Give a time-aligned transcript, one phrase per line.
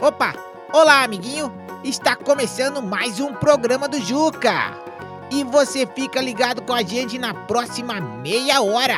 [0.00, 0.34] Opa!
[0.72, 1.52] Olá, amiguinho!
[1.84, 4.72] Está começando mais um programa do Juca!
[5.30, 8.96] E você fica ligado com a gente na próxima meia hora,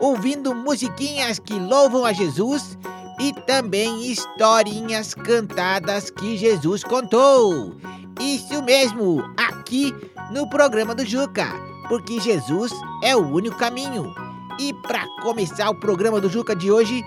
[0.00, 2.76] ouvindo musiquinhas que louvam a Jesus
[3.20, 7.76] e também historinhas cantadas que Jesus contou.
[8.20, 9.94] Isso mesmo, aqui
[10.32, 11.46] no programa do Juca,
[11.88, 12.72] porque Jesus
[13.04, 14.12] é o único caminho.
[14.58, 17.04] E para começar o programa do Juca de hoje,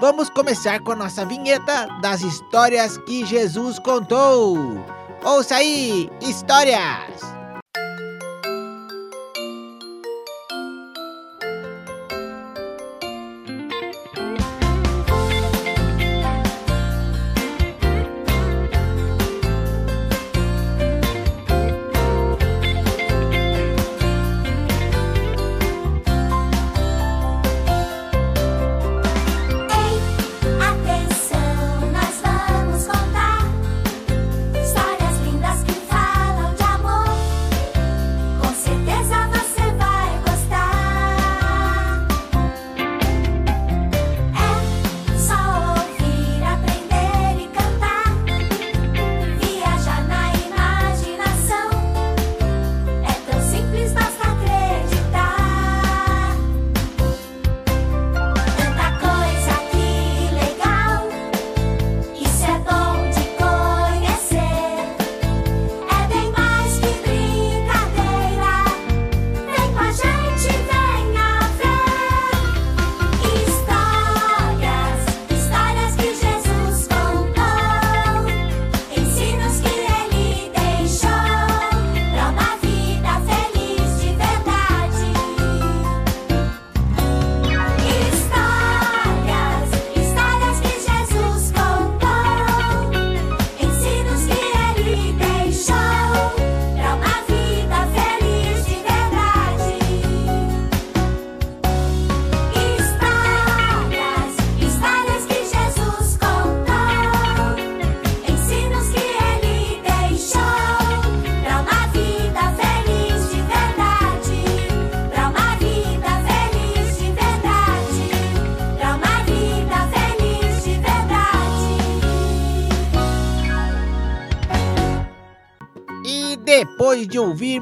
[0.00, 4.56] Vamos começar com a nossa vinheta das histórias que Jesus contou.
[5.24, 7.37] Ouça aí, histórias!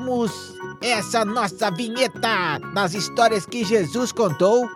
[0.06, 4.68] Ouvirmos essa nossa vinheta das histórias que Jesus contou,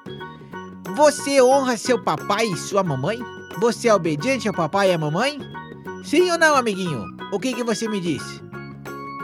[0.96, 3.18] você honra seu papai e sua mamãe?
[3.60, 5.38] Você é obediente ao papai e à mamãe?
[6.04, 7.04] Sim ou não, amiguinho?
[7.32, 8.42] O que, que você me disse?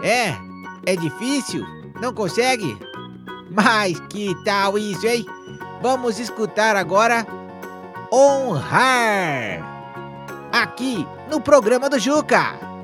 [0.03, 0.37] É,
[0.85, 1.65] é difícil?
[2.01, 2.79] Não consegue?
[3.51, 5.27] Mas que tal isso, hein?
[5.83, 7.27] Vamos escutar agora
[8.13, 9.61] Honrar
[10.53, 12.76] aqui no programa do Juca.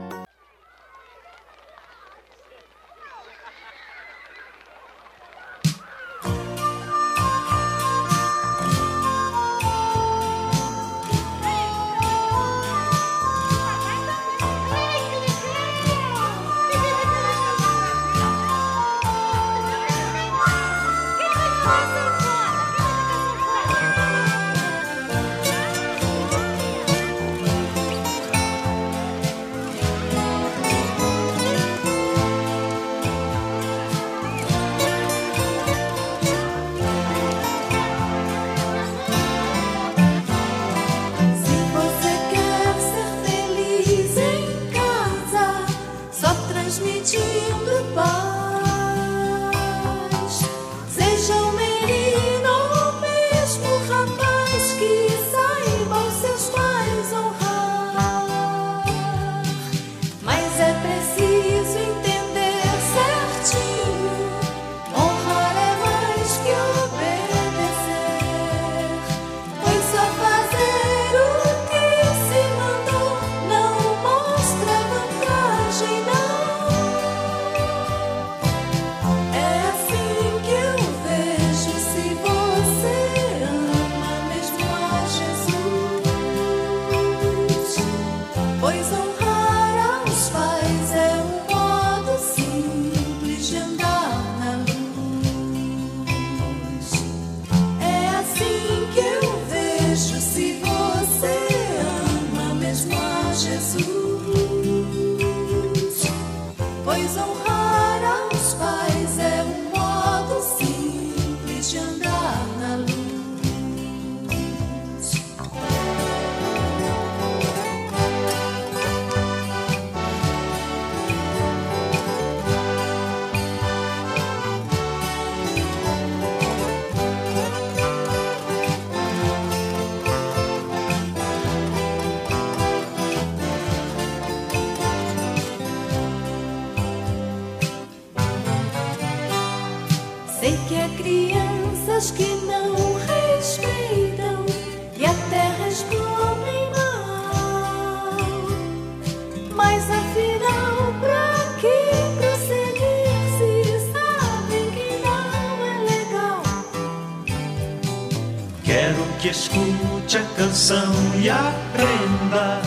[159.22, 162.60] Que escute a canção e aprenda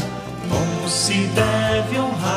[0.50, 2.30] como se deve honrar,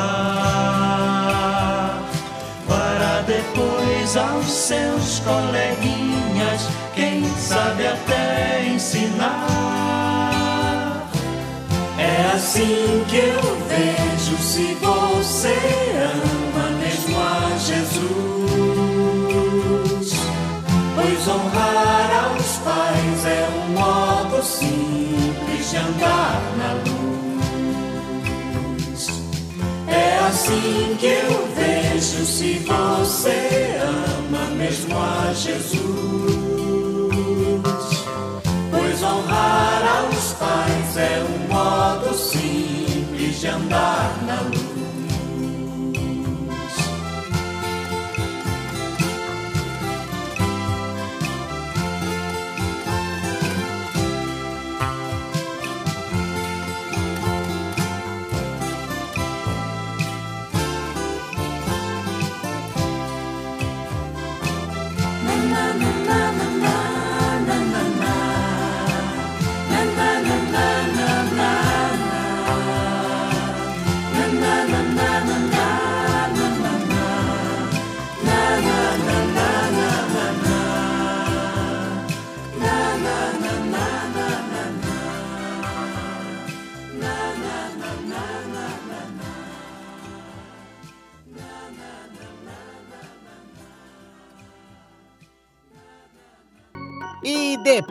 [2.67, 9.47] para depois aos seus coleguinhas, quem sabe até ensinar.
[11.97, 15.55] É assim que eu vejo se você
[16.13, 16.38] ama
[25.69, 27.07] simples de andar na luz.
[29.87, 35.79] É assim que eu vejo se você ama mesmo a Jesus.
[38.71, 44.68] Pois honrar aos pais é um modo simples de andar na luz.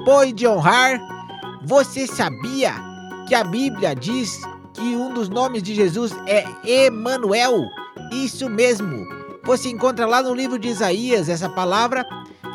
[0.08, 0.98] Depois de honrar,
[1.66, 2.72] você sabia
[3.28, 4.40] que a Bíblia diz
[4.72, 7.68] que um dos nomes de Jesus é Emanuel?
[8.10, 9.06] Isso mesmo.
[9.44, 12.06] Você encontra lá no livro de Isaías essa palavra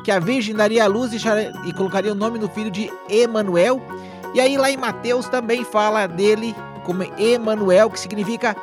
[0.04, 1.18] que a Virgem daria a luz e,
[1.70, 3.80] e colocaria o nome do filho de Emanuel.
[4.34, 8.58] E aí lá em Mateus também fala dele como Emanuel, que significa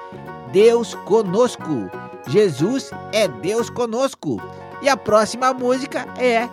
[0.51, 1.89] Deus conosco.
[2.27, 4.43] Jesus é Deus conosco.
[4.83, 6.49] E a próxima música é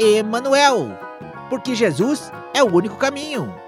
[0.00, 1.05] Emanuel,
[1.48, 3.65] porque Jesus é o único caminho.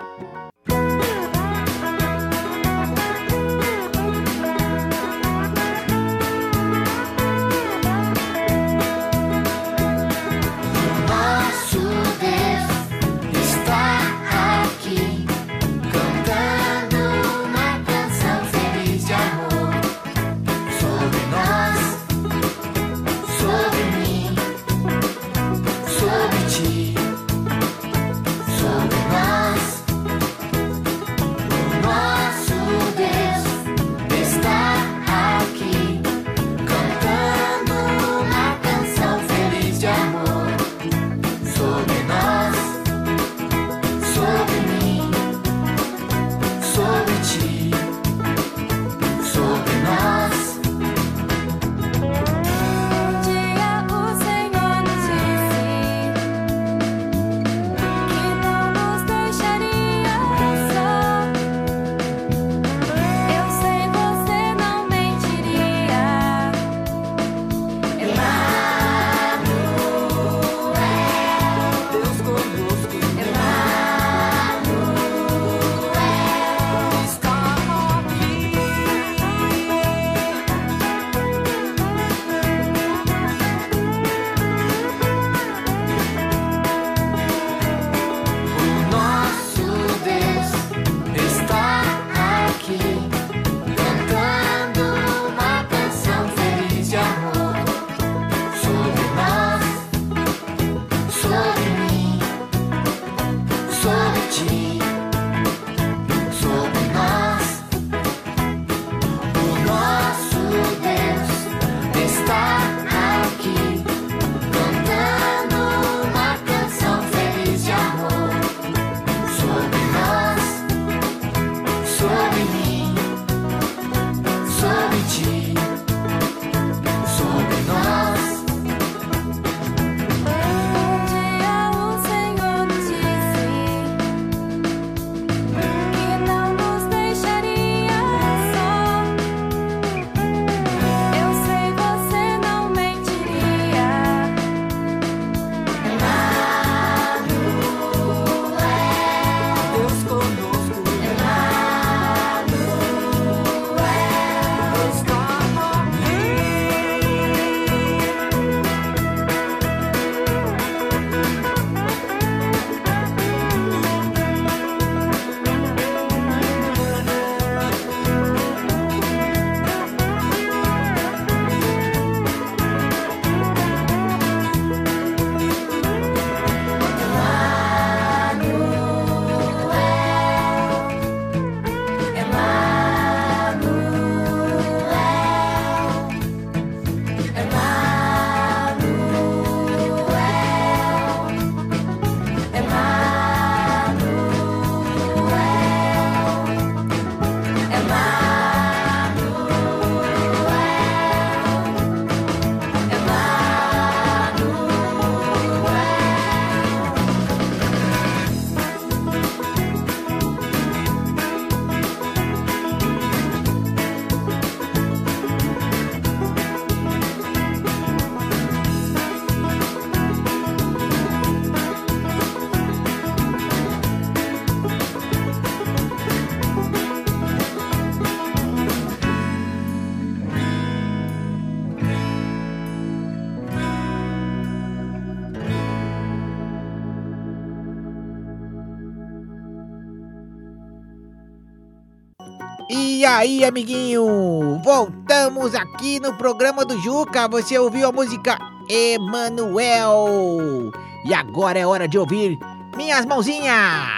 [243.18, 244.60] Aí, amiguinho?
[244.64, 247.26] Voltamos aqui no programa do Juca.
[247.26, 250.70] Você ouviu a música Emanuel?
[251.04, 252.38] E agora é hora de ouvir
[252.76, 253.97] Minhas Mãozinhas.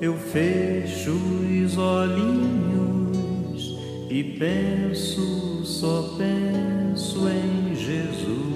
[0.00, 1.38] Eu fecho
[1.68, 3.76] os olhinhos
[4.08, 8.47] e penso, só penso em Jesus.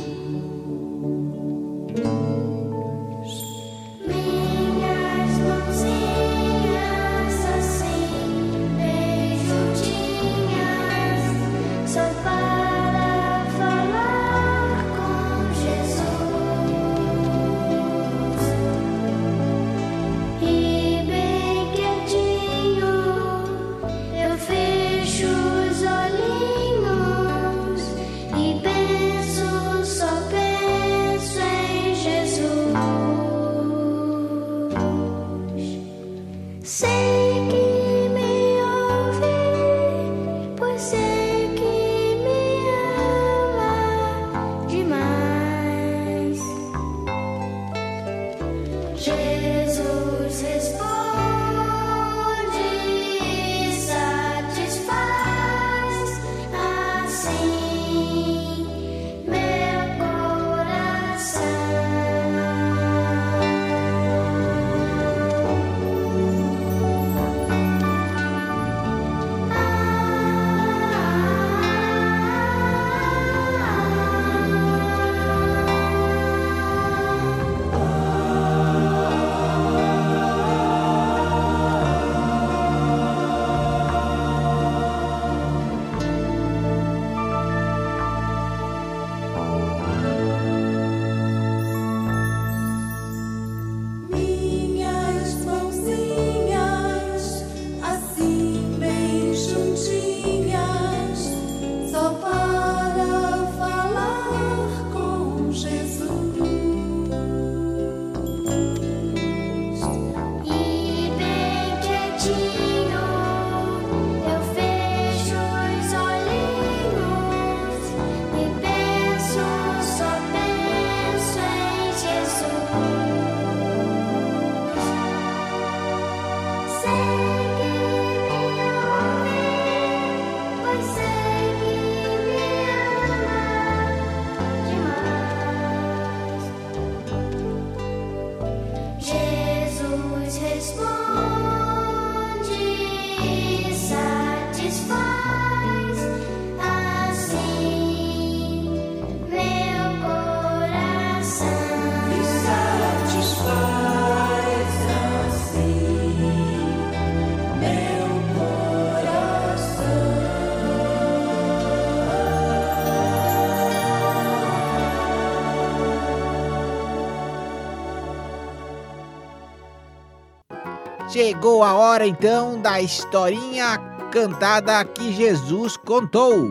[171.12, 173.76] Chegou a hora então da historinha
[174.10, 176.50] cantada que Jesus contou.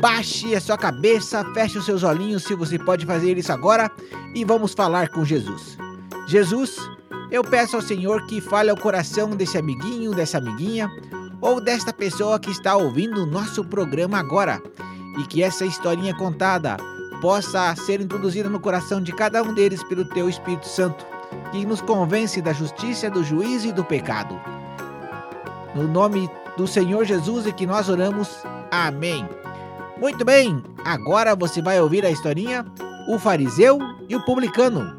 [0.00, 3.90] Baixe a sua cabeça, feche os seus olhinhos se você pode fazer isso agora
[4.32, 5.76] e vamos falar com Jesus.
[6.28, 6.78] Jesus,
[7.32, 10.88] eu peço ao Senhor que fale ao coração desse amiguinho, dessa amiguinha
[11.40, 14.62] ou desta pessoa que está ouvindo o nosso programa agora
[15.18, 16.76] e que essa historinha contada
[17.20, 21.17] possa ser introduzida no coração de cada um deles pelo teu Espírito Santo
[21.50, 24.38] que nos convence da justiça, do juízo e do pecado.
[25.74, 28.42] No nome do Senhor Jesus é que nós oramos.
[28.70, 29.28] Amém.
[30.00, 32.64] Muito bem, agora você vai ouvir a historinha
[33.08, 34.97] O Fariseu e o Publicano.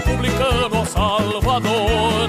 [0.00, 2.28] Sou como o publicano, ó Salvador.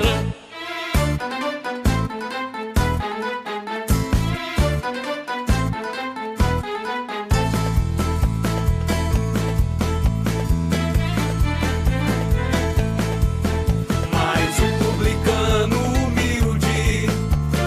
[14.12, 17.10] Mas o publicano humilde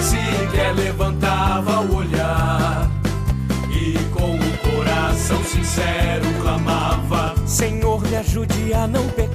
[0.01, 2.91] sequer levantava o olhar
[3.71, 9.34] e com o coração sincero clamava: Senhor, me ajude a não pecar.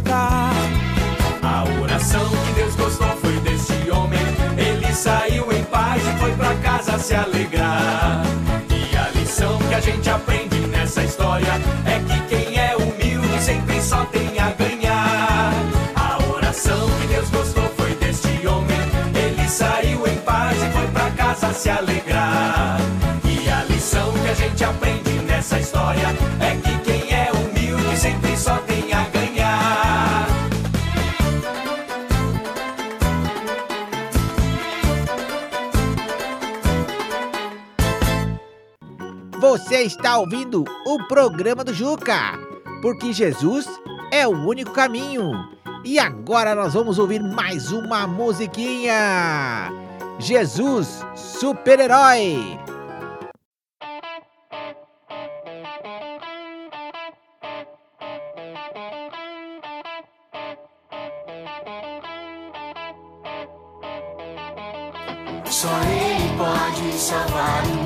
[2.10, 4.20] Oração que Deus gostou foi desse homem.
[4.58, 8.24] Ele saiu em paz e foi pra casa se alegrar.
[8.68, 11.54] E a lição que a gente aprende nessa história
[39.82, 42.38] Está ouvindo o programa do Juca,
[42.82, 43.66] porque Jesus
[44.12, 45.32] é o único caminho.
[45.86, 49.72] E agora nós vamos ouvir mais uma musiquinha.
[50.20, 52.60] Jesus, super-herói.
[65.46, 67.79] Só Ele pode salvar o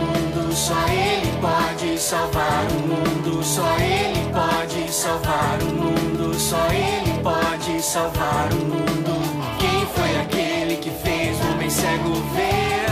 [2.23, 9.57] salvar o mundo, só Ele pode salvar o mundo, só Ele pode salvar o mundo.
[9.59, 12.83] Quem foi aquele que fez o homem cego ver?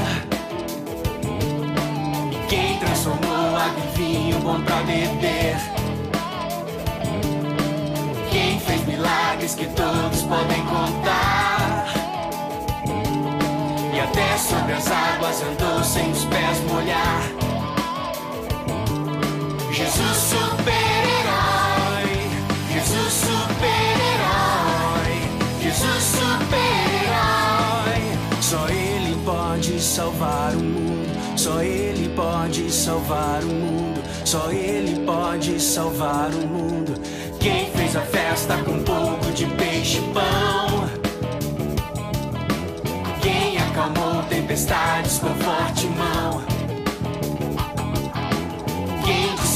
[2.31, 5.55] E quem transformou água em vinho bom pra beber?
[8.31, 11.87] Quem fez milagres que todos podem contar?
[13.93, 17.30] E até sobre as águas andou sem os pés molhar.
[19.93, 22.07] Jesus super-herói,
[22.71, 23.91] Jesus super-herói,
[25.61, 27.99] Jesus super-herói.
[28.39, 35.59] Só Ele pode salvar o mundo, só Ele pode salvar o mundo, só Ele pode
[35.59, 36.93] salvar o mundo.
[37.37, 40.87] Quem fez a festa com um pouco de peixe e pão?
[43.21, 46.50] Quem acalmou tempestades com forte mão?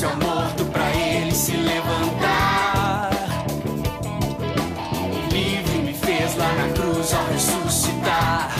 [0.03, 3.11] Ao morto pra ele se levantar?
[5.31, 8.53] Livre me fez lá na cruz ao ressuscitar.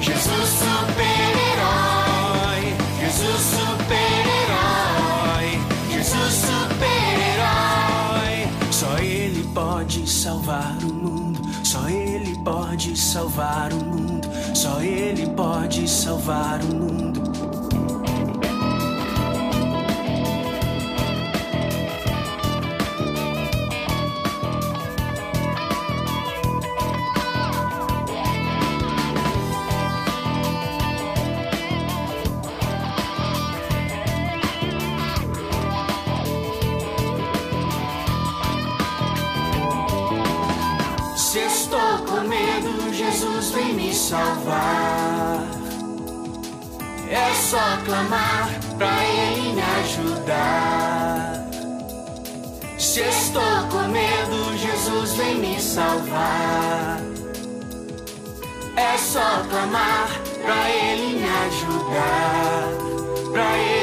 [0.00, 5.58] Jesus super-herói, Jesus super-herói,
[5.90, 8.46] Jesus super-herói.
[8.70, 15.88] Só Ele pode salvar o mundo, só Ele pode salvar o mundo, só Ele pode
[15.88, 17.27] salvar o mundo.
[47.98, 51.44] Clamar pra Ele me ajudar.
[52.78, 57.00] Se estou com medo, Jesus vem me salvar.
[58.76, 60.08] É só clamar
[60.44, 62.68] pra Ele me ajudar.
[63.32, 63.77] Pra Ele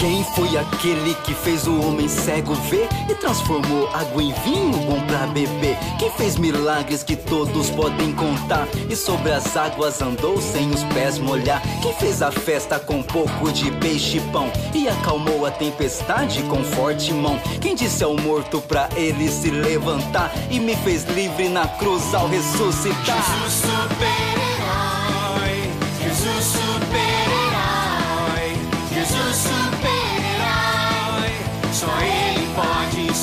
[0.00, 4.98] Quem foi aquele que fez o homem cego ver e transformou água em vinho bom
[5.06, 5.76] pra beber?
[5.98, 11.18] Quem fez milagres que todos podem contar e sobre as águas andou sem os pés
[11.18, 11.60] molhar?
[11.82, 16.42] Quem fez a festa com um pouco de peixe e pão e acalmou a tempestade
[16.44, 17.38] com forte mão?
[17.60, 22.26] Quem disse ao morto pra ele se levantar e me fez livre na cruz ao
[22.26, 23.22] ressuscitar?
[23.22, 25.70] Jesus super-herói,
[26.02, 26.69] Jesus super-herói,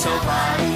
[0.07, 0.66] pode salvar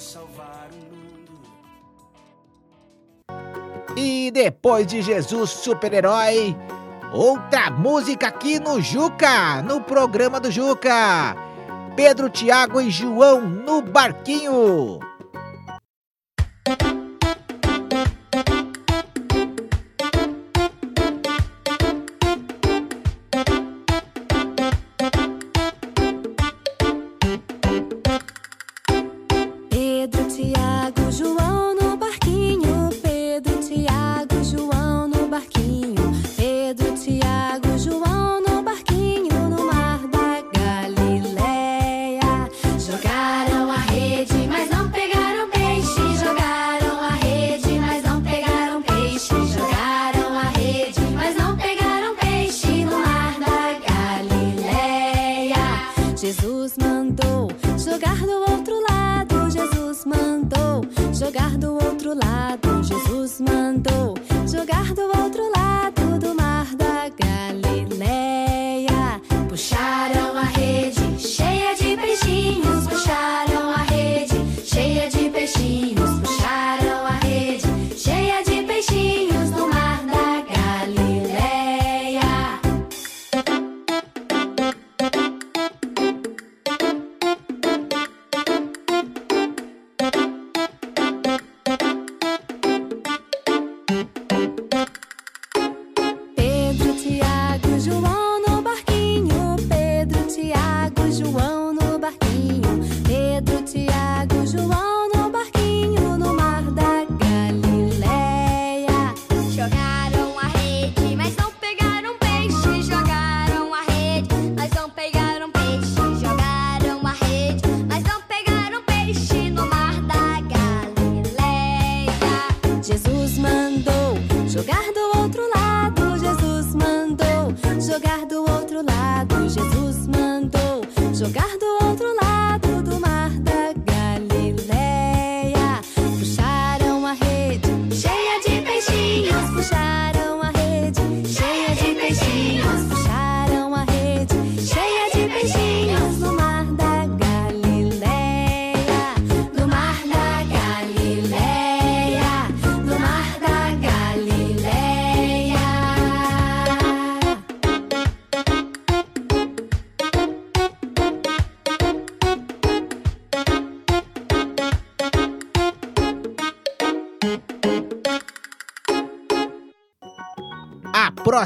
[0.00, 1.40] salvar o mundo.
[3.96, 6.56] E depois de Jesus Super-Herói,
[7.12, 11.36] outra música aqui no Juca, no programa do Juca.
[11.94, 15.00] Pedro, Tiago e João no barquinho.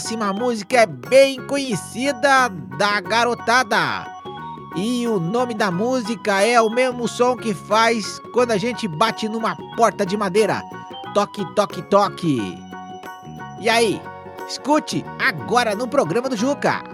[0.05, 4.07] próxima música é bem conhecida da garotada.
[4.77, 9.27] E o nome da música é o mesmo som que faz quando a gente bate
[9.31, 10.62] numa porta de madeira.
[11.14, 12.38] Toque, toque, toque.
[13.59, 13.99] E aí?
[14.47, 16.93] Escute agora no programa do Juca.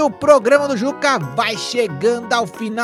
[0.00, 2.80] O programa do Juca vai chegando ao final.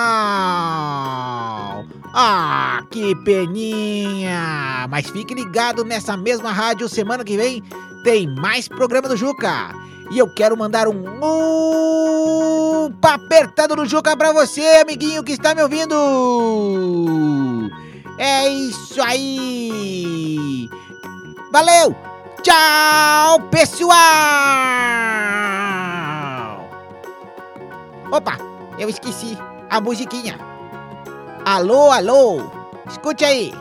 [2.14, 4.86] Ah, que peninha!
[4.90, 7.62] Mas fique ligado nessa mesma rádio semana que vem
[8.04, 9.74] tem mais programa do Juca.
[10.10, 11.04] E eu quero mandar um
[12.86, 15.94] upa apertado no Juca pra você, amiguinho que está me ouvindo.
[18.18, 20.68] É isso aí.
[21.50, 21.96] Valeu!
[22.42, 23.96] Tchau, pessoal!
[28.10, 28.38] Opa,
[28.78, 29.36] eu esqueci
[29.68, 30.38] a musiquinha.
[31.44, 32.40] Alô, alô,
[32.88, 33.52] escute aí.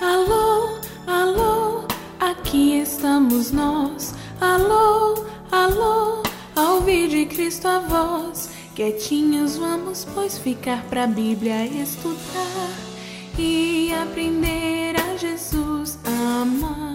[0.00, 1.84] Alô, alô,
[2.18, 4.14] aqui estamos nós.
[4.40, 6.22] Alô, alô,
[6.56, 8.55] ao ouvir de Cristo a voz.
[8.76, 12.76] Quietinhos vamos, pois, ficar pra Bíblia estudar
[13.38, 16.94] e aprender a Jesus amar.